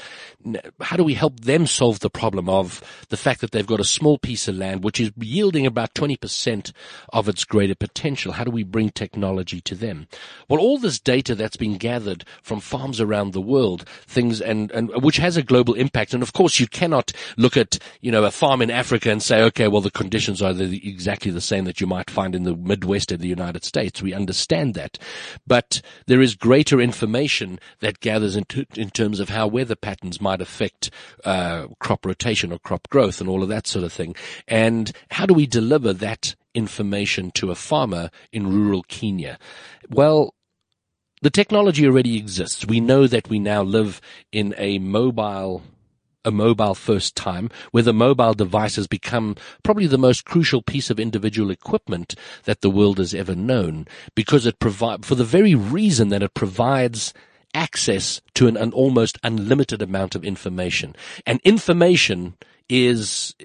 How 0.79 0.95
do 0.95 1.03
we 1.03 1.15
help 1.15 1.39
them 1.39 1.65
solve 1.65 2.01
the 2.01 2.09
problem 2.09 2.47
of 2.47 2.83
the 3.09 3.17
fact 3.17 3.41
that 3.41 3.51
they've 3.51 3.65
got 3.65 3.79
a 3.79 3.85
small 3.85 4.19
piece 4.19 4.47
of 4.47 4.55
land 4.55 4.83
which 4.83 4.99
is 4.99 5.11
yielding 5.17 5.65
about 5.65 5.95
20% 5.95 6.71
of 7.11 7.27
its 7.27 7.43
greater 7.43 7.73
potential? 7.73 8.33
How 8.33 8.43
do 8.43 8.51
we 8.51 8.63
bring 8.63 8.91
technology 8.91 9.59
to 9.61 9.75
them? 9.75 10.07
Well, 10.47 10.59
all 10.59 10.77
this 10.77 10.99
data 10.99 11.33
that's 11.33 11.57
been 11.57 11.77
gathered 11.77 12.25
from 12.43 12.59
farms 12.59 13.01
around 13.01 13.33
the 13.33 13.41
world, 13.41 13.87
things 14.05 14.39
and, 14.39 14.71
and 14.71 14.91
which 15.01 15.17
has 15.17 15.35
a 15.35 15.43
global 15.43 15.73
impact. 15.73 16.13
And 16.13 16.21
of 16.21 16.33
course, 16.33 16.59
you 16.59 16.67
cannot 16.67 17.11
look 17.37 17.57
at, 17.57 17.79
you 18.01 18.11
know, 18.11 18.23
a 18.23 18.31
farm 18.31 18.61
in 18.61 18.69
Africa 18.69 19.09
and 19.09 19.23
say, 19.23 19.41
okay, 19.43 19.67
well, 19.67 19.81
the 19.81 19.89
conditions 19.91 20.41
are 20.41 20.53
the, 20.53 20.87
exactly 20.87 21.31
the 21.31 21.41
same 21.41 21.65
that 21.65 21.81
you 21.81 21.87
might 21.87 22.09
find 22.09 22.35
in 22.35 22.43
the 22.43 22.55
Midwest 22.55 23.11
of 23.11 23.19
the 23.19 23.27
United 23.27 23.63
States. 23.63 24.01
We 24.01 24.13
understand 24.13 24.75
that. 24.75 24.99
But 25.45 25.81
there 26.07 26.21
is 26.21 26.35
greater 26.35 26.79
information 26.81 27.59
that 27.79 27.99
gathers 27.99 28.35
in, 28.35 28.45
in 28.75 28.89
terms 28.89 29.19
of 29.19 29.29
how 29.29 29.47
weather 29.47 29.75
patterns 29.75 30.21
might 30.21 30.41
affect 30.41 30.89
uh, 31.23 31.67
crop 31.79 32.05
rotation 32.05 32.51
or 32.51 32.59
crop 32.59 32.89
growth 32.89 33.19
and 33.19 33.29
all 33.29 33.43
of 33.43 33.49
that 33.49 33.67
sort 33.67 33.85
of 33.85 33.93
thing. 33.93 34.15
And 34.47 34.91
how 35.11 35.25
do 35.25 35.33
we 35.33 35.47
deliver 35.47 35.93
that 35.93 36.35
information 36.53 37.31
to 37.31 37.51
a 37.51 37.55
farmer 37.55 38.09
in 38.31 38.47
rural 38.47 38.83
Kenya? 38.83 39.37
Well, 39.89 40.33
the 41.21 41.29
technology 41.29 41.87
already 41.87 42.17
exists. 42.17 42.65
We 42.65 42.79
know 42.79 43.07
that 43.07 43.29
we 43.29 43.39
now 43.39 43.63
live 43.63 44.01
in 44.31 44.53
a 44.57 44.79
mobile 44.79 45.63
a 46.25 46.31
mobile 46.31 46.75
first 46.75 47.15
time, 47.15 47.49
where 47.71 47.83
the 47.83 47.93
mobile 47.93 48.33
device 48.33 48.75
has 48.75 48.87
become 48.87 49.35
probably 49.63 49.87
the 49.87 49.97
most 49.97 50.25
crucial 50.25 50.61
piece 50.61 50.89
of 50.89 50.99
individual 50.99 51.51
equipment 51.51 52.15
that 52.43 52.61
the 52.61 52.69
world 52.69 52.97
has 52.97 53.13
ever 53.13 53.35
known, 53.35 53.87
because 54.15 54.45
it 54.45 54.59
provide 54.59 55.05
for 55.05 55.15
the 55.15 55.23
very 55.23 55.55
reason 55.55 56.09
that 56.09 56.23
it 56.23 56.33
provides 56.33 57.13
access 57.53 58.19
to 58.33 58.47
an, 58.47 58.57
an 58.57 58.73
almost 58.73 59.17
unlimited 59.23 59.81
amount 59.81 60.15
of 60.15 60.25
information, 60.25 60.95
and 61.25 61.39
information 61.43 62.35
is 62.67 63.35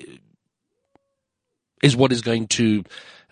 is 1.83 1.97
what 1.97 2.13
is 2.13 2.21
going 2.21 2.47
to 2.47 2.85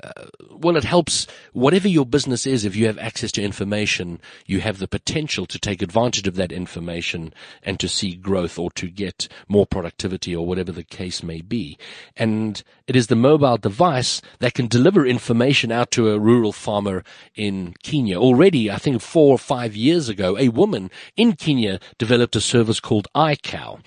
uh, 0.03 0.27
well, 0.51 0.77
it 0.77 0.85
helps 0.85 1.27
whatever 1.53 1.89
your 1.89 2.07
business 2.07 2.47
is. 2.47 2.65
If 2.65 2.77
you 2.77 2.87
have 2.87 2.99
access 2.99 3.33
to 3.33 3.43
information, 3.43 4.21
you 4.47 4.61
have 4.61 4.79
the 4.79 4.89
potential 4.89 5.47
to 5.47 5.59
take 5.59 5.83
advantage 5.83 6.27
of 6.27 6.37
that 6.37 6.53
information 6.53 7.33
and 7.63 7.81
to 7.81 7.89
see 7.89 8.15
growth 8.15 8.59
or 8.59 8.71
to 8.73 8.89
get 8.89 9.29
more 9.49 9.67
productivity 9.67 10.35
or 10.35 10.47
whatever 10.47 10.73
the 10.73 10.85
case 10.85 11.23
may 11.23 11.41
be. 11.41 11.79
And 12.17 12.63
it 12.87 12.97
is 12.97 13.09
the 13.09 13.17
mobile 13.17 13.57
device 13.57 14.23
that 14.39 14.55
can 14.55 14.69
deliver 14.69 15.07
information 15.07 15.73
out 15.73 15.91
to 15.93 16.11
a 16.11 16.19
rural 16.19 16.53
farmer 16.53 17.03
in 17.35 17.75
Kenya. 17.83 18.19
Already, 18.19 18.71
I 18.71 18.77
think 18.77 19.03
four 19.03 19.33
or 19.33 19.39
five 19.39 19.75
years 19.75 20.09
ago, 20.09 20.37
a 20.39 20.49
woman 20.49 20.91
in 21.17 21.35
Kenya 21.35 21.81
developed 21.99 22.37
a 22.37 22.41
service 22.41 22.81
called 22.81 23.09
iCow. 23.15 23.81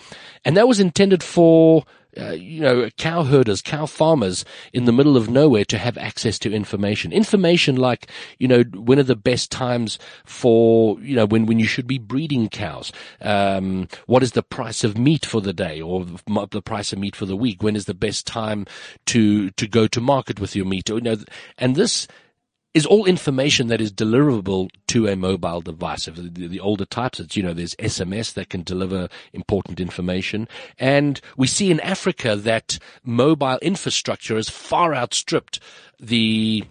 And 0.43 0.57
that 0.57 0.67
was 0.67 0.79
intended 0.79 1.23
for 1.23 1.85
uh, 2.19 2.31
you 2.31 2.61
know, 2.61 2.89
cow 2.97 3.23
herders, 3.23 3.61
cow 3.61 3.85
farmers 3.85 4.43
in 4.73 4.85
the 4.85 4.91
middle 4.91 5.15
of 5.15 5.29
nowhere 5.29 5.65
to 5.65 5.77
have 5.77 5.97
access 5.97 6.37
to 6.39 6.53
information. 6.53 7.11
Information 7.11 7.75
like, 7.75 8.07
you 8.37 8.47
know, 8.47 8.63
when 8.73 8.99
are 8.99 9.03
the 9.03 9.15
best 9.15 9.51
times 9.51 9.97
for, 10.25 10.99
you 11.01 11.15
know, 11.15 11.25
when, 11.25 11.45
when 11.45 11.59
you 11.59 11.65
should 11.65 11.87
be 11.87 11.97
breeding 11.97 12.49
cows? 12.49 12.91
Um, 13.21 13.87
what 14.07 14.23
is 14.23 14.33
the 14.33 14.43
price 14.43 14.83
of 14.83 14.97
meat 14.97 15.25
for 15.25 15.41
the 15.41 15.53
day 15.53 15.81
or 15.81 16.05
the 16.49 16.61
price 16.61 16.91
of 16.91 16.99
meat 16.99 17.15
for 17.15 17.25
the 17.25 17.37
week? 17.37 17.63
When 17.63 17.75
is 17.75 17.85
the 17.85 17.93
best 17.93 18.27
time 18.27 18.65
to, 19.07 19.49
to 19.51 19.67
go 19.67 19.87
to 19.87 20.01
market 20.01 20.39
with 20.39 20.55
your 20.55 20.65
meat? 20.65 20.89
You 20.89 21.01
know, 21.01 21.17
and 21.57 21.75
this, 21.75 22.07
is 22.73 22.85
all 22.85 23.05
information 23.05 23.67
that 23.67 23.81
is 23.81 23.91
deliverable 23.91 24.69
to 24.87 25.07
a 25.07 25.15
mobile 25.15 25.61
device. 25.61 26.05
The, 26.05 26.47
the, 26.47 26.59
older 26.59 26.85
types, 26.85 27.19
it's, 27.19 27.35
you 27.35 27.43
know, 27.43 27.53
there's 27.53 27.75
SMS 27.75 28.33
that 28.33 28.49
can 28.49 28.63
deliver 28.63 29.09
important 29.33 29.79
information. 29.79 30.47
And 30.79 31.19
we 31.35 31.47
see 31.47 31.69
in 31.69 31.79
Africa 31.81 32.35
that 32.35 32.79
mobile 33.03 33.59
infrastructure 33.61 34.35
has 34.35 34.49
far 34.49 34.95
outstripped 34.95 35.59
the 35.99 36.63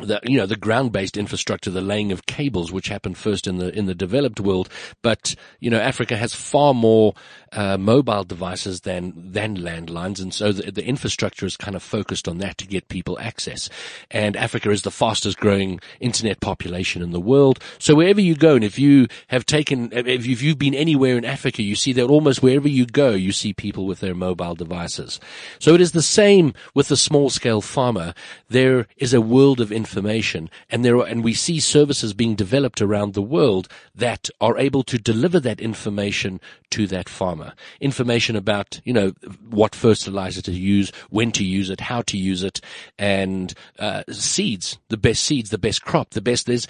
the 0.00 0.20
you 0.24 0.36
know 0.36 0.46
the 0.46 0.56
ground-based 0.56 1.16
infrastructure, 1.16 1.70
the 1.70 1.80
laying 1.80 2.12
of 2.12 2.26
cables, 2.26 2.72
which 2.72 2.88
happened 2.88 3.18
first 3.18 3.46
in 3.46 3.58
the 3.58 3.76
in 3.76 3.86
the 3.86 3.94
developed 3.94 4.40
world. 4.40 4.68
But 5.02 5.34
you 5.60 5.70
know, 5.70 5.80
Africa 5.80 6.16
has 6.16 6.34
far 6.34 6.74
more 6.74 7.14
uh, 7.52 7.76
mobile 7.76 8.24
devices 8.24 8.82
than 8.82 9.12
than 9.16 9.56
landlines, 9.56 10.20
and 10.20 10.32
so 10.32 10.52
the, 10.52 10.70
the, 10.70 10.84
infrastructure 10.84 11.46
is 11.46 11.56
kind 11.56 11.76
of 11.76 11.82
focused 11.82 12.28
on 12.28 12.38
that 12.38 12.58
to 12.58 12.66
get 12.66 12.88
people 12.88 13.18
access. 13.20 13.68
And 14.10 14.36
Africa 14.36 14.70
is 14.70 14.82
the 14.82 14.90
fastest 14.90 15.38
growing 15.38 15.80
internet 15.98 16.40
population 16.40 17.02
in 17.02 17.10
the 17.10 17.20
world. 17.20 17.58
So 17.78 17.94
wherever 17.94 18.20
you 18.20 18.34
go, 18.34 18.54
and 18.54 18.64
if 18.64 18.78
you 18.78 19.08
have 19.28 19.46
taken, 19.46 19.90
if 19.92 20.42
you've 20.42 20.58
been 20.58 20.74
anywhere 20.74 21.18
in 21.18 21.24
Africa, 21.24 21.62
you 21.62 21.74
see 21.74 21.92
that 21.94 22.08
almost 22.08 22.42
wherever 22.42 22.68
you 22.68 22.86
go, 22.86 23.10
you 23.10 23.32
see 23.32 23.52
people 23.52 23.86
with 23.86 24.00
their 24.00 24.14
mobile 24.14 24.54
devices. 24.54 25.20
So 25.58 25.74
it 25.74 25.80
is 25.80 25.92
the 25.92 26.02
same 26.02 26.54
with 26.74 26.88
the 26.88 26.96
small 26.96 27.30
scale 27.30 27.60
farmer. 27.60 28.14
There 28.48 28.86
is 28.96 29.12
a 29.12 29.20
world 29.20 29.60
of 29.60 29.72
information 29.90 30.48
and 30.68 30.84
there 30.84 30.96
are, 30.98 31.06
and 31.06 31.24
we 31.24 31.34
see 31.34 31.58
services 31.58 32.14
being 32.14 32.36
developed 32.36 32.80
around 32.80 33.14
the 33.14 33.22
world 33.22 33.66
that 33.94 34.30
are 34.40 34.56
able 34.56 34.84
to 34.84 34.98
deliver 34.98 35.40
that 35.40 35.60
information 35.60 36.40
to 36.70 36.86
that 36.86 37.08
farmer. 37.08 37.54
Information 37.80 38.36
about, 38.36 38.80
you 38.84 38.92
know, 38.92 39.12
what 39.48 39.74
fertilizer 39.74 40.42
to 40.42 40.52
use, 40.52 40.92
when 41.10 41.32
to 41.32 41.44
use 41.44 41.70
it, 41.70 41.80
how 41.80 42.02
to 42.02 42.16
use 42.16 42.44
it, 42.44 42.60
and 42.98 43.52
uh, 43.80 44.04
seeds, 44.10 44.78
the 44.90 44.96
best 44.96 45.24
seeds, 45.24 45.50
the 45.50 45.58
best 45.58 45.82
crop, 45.82 46.10
the 46.10 46.20
best. 46.20 46.46
There's 46.46 46.68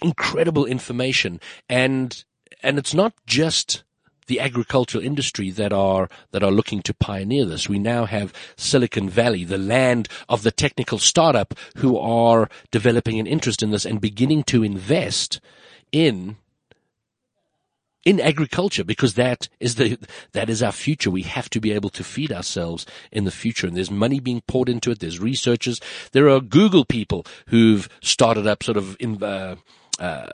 incredible 0.00 0.64
information, 0.64 1.40
and 1.68 2.24
and 2.62 2.78
it's 2.78 2.94
not 2.94 3.12
just 3.26 3.82
the 4.32 4.40
agricultural 4.40 5.04
industry 5.04 5.50
that 5.50 5.74
are 5.74 6.08
that 6.30 6.42
are 6.42 6.50
looking 6.50 6.80
to 6.80 6.94
pioneer 6.94 7.44
this. 7.44 7.68
We 7.68 7.78
now 7.78 8.06
have 8.06 8.32
Silicon 8.56 9.10
Valley, 9.10 9.44
the 9.44 9.58
land 9.58 10.08
of 10.26 10.42
the 10.42 10.50
technical 10.50 10.98
startup, 10.98 11.52
who 11.76 11.98
are 11.98 12.48
developing 12.70 13.20
an 13.20 13.26
interest 13.26 13.62
in 13.62 13.72
this 13.72 13.84
and 13.84 14.00
beginning 14.00 14.44
to 14.44 14.62
invest 14.62 15.38
in 15.92 16.36
in 18.06 18.20
agriculture 18.20 18.84
because 18.84 19.12
that 19.14 19.50
is 19.60 19.74
the 19.74 19.98
that 20.32 20.48
is 20.48 20.62
our 20.62 20.72
future. 20.72 21.10
We 21.10 21.24
have 21.24 21.50
to 21.50 21.60
be 21.60 21.72
able 21.72 21.90
to 21.90 22.02
feed 22.02 22.32
ourselves 22.32 22.86
in 23.10 23.24
the 23.24 23.30
future, 23.30 23.66
and 23.66 23.76
there's 23.76 23.90
money 23.90 24.18
being 24.18 24.40
poured 24.48 24.70
into 24.70 24.90
it. 24.90 25.00
There's 25.00 25.20
researchers. 25.20 25.78
There 26.12 26.30
are 26.30 26.40
Google 26.40 26.86
people 26.86 27.26
who've 27.48 27.86
started 28.00 28.46
up 28.46 28.62
sort 28.62 28.78
of 28.78 28.96
in. 28.98 29.22
Uh, 29.22 29.56
uh, 29.98 30.26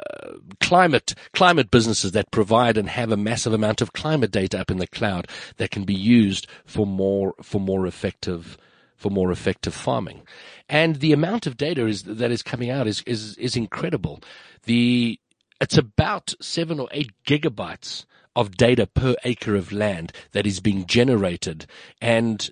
climate 0.61 1.15
climate 1.35 1.71
businesses 1.71 2.13
that 2.13 2.31
provide 2.31 2.79
and 2.79 2.89
have 2.89 3.11
a 3.11 3.17
massive 3.17 3.53
amount 3.53 3.81
of 3.81 3.93
climate 3.93 4.31
data 4.31 4.59
up 4.59 4.71
in 4.71 4.79
the 4.79 4.87
cloud 4.87 5.27
that 5.57 5.71
can 5.71 5.85
be 5.85 5.95
used 5.95 6.47
for 6.65 6.87
more 6.87 7.35
for 7.43 7.61
more 7.61 7.87
effective 7.87 8.57
for 8.97 9.11
more 9.11 9.31
effective 9.31 9.75
farming. 9.75 10.23
And 10.69 10.97
the 10.97 11.13
amount 11.13 11.47
of 11.47 11.57
data 11.57 11.87
is 11.87 12.03
that 12.05 12.31
is 12.31 12.43
coming 12.43 12.71
out 12.71 12.87
is 12.87 13.03
is 13.07 13.37
is 13.37 13.57
incredible. 13.57 14.21
The 14.65 15.19
it's 15.61 15.79
about 15.79 16.35
seven 16.41 16.79
or 16.79 16.89
eight 16.93 17.11
gigabytes 17.27 18.05
of 18.37 18.57
data 18.57 18.87
per 18.87 19.17
acre 19.25 19.57
of 19.57 19.73
land 19.73 20.13
that 20.33 20.47
is 20.47 20.61
being 20.61 20.87
generated. 20.87 21.67
And 22.01 22.49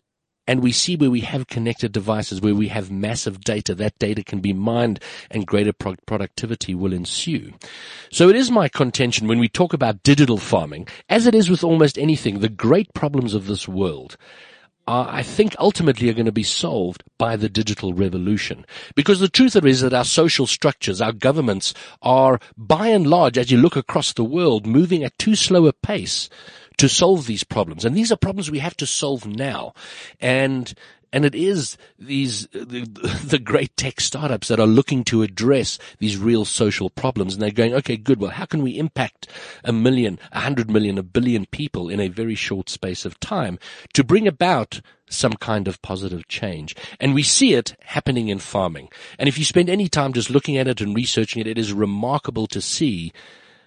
and 0.46 0.62
we 0.62 0.72
see 0.72 0.96
where 0.96 1.10
we 1.10 1.20
have 1.20 1.48
connected 1.48 1.92
devices, 1.92 2.40
where 2.40 2.54
we 2.54 2.68
have 2.68 2.90
massive 2.90 3.40
data, 3.40 3.74
that 3.74 3.98
data 3.98 4.22
can 4.22 4.40
be 4.40 4.52
mined 4.52 5.00
and 5.30 5.46
greater 5.46 5.72
pro- 5.72 5.96
productivity 6.06 6.74
will 6.74 6.92
ensue. 6.92 7.52
So 8.10 8.28
it 8.28 8.36
is 8.36 8.50
my 8.50 8.68
contention 8.68 9.28
when 9.28 9.38
we 9.38 9.48
talk 9.48 9.72
about 9.72 10.02
digital 10.02 10.38
farming, 10.38 10.88
as 11.08 11.26
it 11.26 11.34
is 11.34 11.50
with 11.50 11.64
almost 11.64 11.98
anything, 11.98 12.40
the 12.40 12.48
great 12.48 12.92
problems 12.94 13.34
of 13.34 13.46
this 13.46 13.66
world 13.66 14.16
are, 14.88 15.08
I 15.08 15.22
think, 15.22 15.56
ultimately 15.58 16.08
are 16.08 16.14
going 16.14 16.26
to 16.26 16.32
be 16.32 16.42
solved 16.42 17.02
by 17.18 17.36
the 17.36 17.48
digital 17.48 17.92
revolution. 17.92 18.64
Because 18.94 19.20
the 19.20 19.28
truth 19.28 19.56
is 19.56 19.80
that 19.80 19.94
our 19.94 20.04
social 20.04 20.46
structures, 20.46 21.00
our 21.00 21.12
governments 21.12 21.74
are, 22.02 22.38
by 22.56 22.88
and 22.88 23.06
large, 23.06 23.36
as 23.36 23.50
you 23.50 23.58
look 23.58 23.76
across 23.76 24.12
the 24.12 24.24
world, 24.24 24.66
moving 24.66 25.02
at 25.02 25.18
too 25.18 25.34
slow 25.34 25.66
a 25.66 25.72
pace 25.72 26.28
to 26.78 26.88
solve 26.88 27.26
these 27.26 27.44
problems. 27.44 27.84
And 27.84 27.96
these 27.96 28.12
are 28.12 28.16
problems 28.16 28.50
we 28.50 28.58
have 28.58 28.76
to 28.78 28.86
solve 28.86 29.26
now. 29.26 29.74
And 30.20 30.72
and 31.12 31.24
it 31.24 31.34
is 31.34 31.78
these, 31.98 32.46
the, 32.48 32.84
the, 33.24 33.38
great 33.38 33.74
tech 33.76 34.00
startups 34.00 34.48
that 34.48 34.60
are 34.60 34.66
looking 34.66 35.04
to 35.04 35.22
address 35.22 35.78
these 35.98 36.18
real 36.18 36.44
social 36.44 36.90
problems. 36.90 37.32
And 37.32 37.42
they're 37.42 37.50
going, 37.50 37.74
okay, 37.74 37.96
good. 37.96 38.20
Well, 38.20 38.32
how 38.32 38.44
can 38.44 38.60
we 38.60 38.78
impact 38.78 39.28
a 39.64 39.72
million, 39.72 40.18
a 40.32 40.40
hundred 40.40 40.70
million, 40.70 40.98
a 40.98 41.02
billion 41.02 41.46
people 41.46 41.88
in 41.88 42.00
a 42.00 42.08
very 42.08 42.34
short 42.34 42.68
space 42.68 43.04
of 43.04 43.18
time 43.20 43.58
to 43.94 44.04
bring 44.04 44.28
about 44.28 44.80
some 45.08 45.32
kind 45.34 45.68
of 45.68 45.80
positive 45.82 46.26
change. 46.28 46.74
And 47.00 47.14
we 47.14 47.22
see 47.22 47.54
it 47.54 47.76
happening 47.84 48.28
in 48.28 48.38
farming. 48.38 48.88
And 49.18 49.28
if 49.28 49.38
you 49.38 49.44
spend 49.44 49.70
any 49.70 49.88
time 49.88 50.12
just 50.12 50.30
looking 50.30 50.58
at 50.58 50.68
it 50.68 50.80
and 50.80 50.96
researching 50.96 51.40
it, 51.40 51.46
it 51.46 51.58
is 51.58 51.72
remarkable 51.72 52.46
to 52.48 52.60
see 52.60 53.12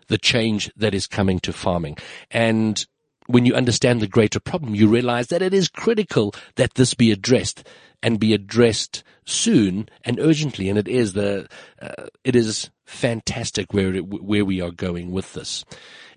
the 0.08 0.18
change 0.18 0.72
that 0.76 0.94
is 0.94 1.08
coming 1.08 1.40
to 1.40 1.54
farming. 1.54 1.98
And 2.30 2.86
when 3.30 3.46
you 3.46 3.54
understand 3.54 4.02
the 4.02 4.08
greater 4.08 4.40
problem, 4.40 4.74
you 4.74 4.88
realize 4.88 5.28
that 5.28 5.44
it 5.44 5.54
is 5.54 5.68
critical 5.68 6.34
that 6.56 6.74
this 6.74 6.96
be 6.96 7.12
addressed 7.12 7.64
and 8.02 8.20
be 8.20 8.34
addressed 8.34 9.04
soon 9.24 9.88
and 10.04 10.20
urgently. 10.20 10.68
And 10.68 10.80
it 10.80 10.88
is 10.88 11.14
the, 11.14 11.48
uh, 11.80 12.08
it 12.24 12.36
is 12.36 12.72
fantastic 12.86 13.72
where 13.72 13.94
it, 13.94 14.08
where 14.08 14.44
we 14.44 14.62
are 14.62 14.72
going 14.72 15.12
with 15.12 15.34
this. 15.34 15.64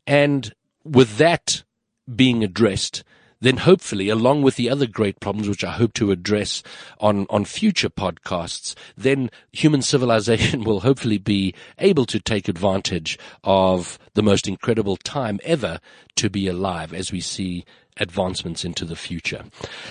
And 0.06 0.54
with 0.84 1.18
that 1.18 1.62
being 2.16 2.42
addressed, 2.42 3.04
then 3.42 3.58
hopefully, 3.58 4.08
along 4.08 4.42
with 4.42 4.54
the 4.54 4.70
other 4.70 4.86
great 4.86 5.18
problems 5.18 5.48
which 5.48 5.64
I 5.64 5.72
hope 5.72 5.94
to 5.94 6.12
address 6.12 6.62
on, 7.00 7.26
on 7.28 7.44
future 7.44 7.90
podcasts, 7.90 8.76
then 8.96 9.30
human 9.50 9.82
civilization 9.82 10.62
will 10.64 10.80
hopefully 10.80 11.18
be 11.18 11.52
able 11.78 12.06
to 12.06 12.20
take 12.20 12.48
advantage 12.48 13.18
of 13.42 13.98
the 14.14 14.22
most 14.22 14.46
incredible 14.46 14.96
time 14.96 15.40
ever 15.42 15.80
to 16.16 16.30
be 16.30 16.46
alive 16.46 16.94
as 16.94 17.10
we 17.10 17.20
see 17.20 17.64
advancements 17.98 18.64
into 18.64 18.84
the 18.84 18.96
future. 18.96 19.44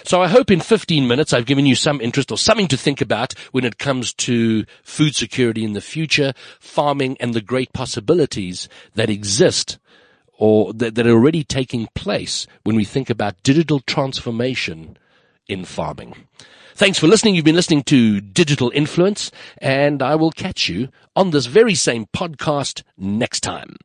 So 0.06 0.22
I 0.22 0.28
hope 0.28 0.50
in 0.50 0.62
15 0.62 1.08
minutes 1.08 1.34
I've 1.34 1.46
given 1.46 1.66
you 1.66 1.76
some 1.76 2.02
interest 2.02 2.32
or 2.32 2.38
something 2.38 2.68
to 2.70 2.78
think 2.78 3.02
about 3.02 3.34
when 3.52 3.66
it 3.66 3.78
comes 3.78 4.14
to 4.14 4.66
food 4.82 5.14
security 5.14 5.64
in 5.64 5.74
the 5.74 5.82
future, 5.82 6.34
farming 6.60 7.18
and 7.20 7.34
the 7.34 7.42
great 7.42 7.74
possibilities 7.74 8.70
that 8.96 9.10
exist 9.10 9.78
or 10.42 10.74
that, 10.74 10.96
that 10.96 11.06
are 11.06 11.12
already 11.12 11.44
taking 11.44 11.88
place 11.94 12.48
when 12.64 12.76
we 12.76 12.84
think 12.84 13.12
about 13.12 13.44
digital 13.44 13.80
transformation 13.80 14.98
in 15.48 15.64
farming. 15.64 16.16
Thanks 16.74 16.98
for 16.98 17.06
listening. 17.06 17.36
You've 17.36 17.46
been 17.46 17.56
listening 17.56 17.84
to 17.84 18.20
Digital 18.20 18.72
Influence, 18.74 19.30
and 19.60 20.02
I 20.02 20.16
will 20.16 20.32
catch 20.32 20.68
you 20.68 20.90
on 21.16 21.30
this 21.30 21.46
very 21.46 21.76
same 21.76 22.08
podcast 22.08 22.82
next 22.98 23.42
time. 23.42 23.76